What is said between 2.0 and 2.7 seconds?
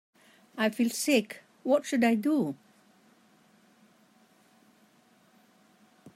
I do?